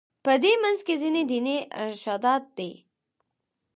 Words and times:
په 0.25 0.33
دې 0.43 0.53
منځ 0.63 0.79
کې 0.85 0.95
ځینې 1.01 1.21
دیني 1.31 1.57
ارشادات 1.83 2.43
دي. 2.57 2.71